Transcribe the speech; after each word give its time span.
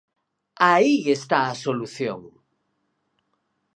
Aí 0.71 0.93
está 1.17 1.39
a 1.47 1.59
solución. 1.65 2.21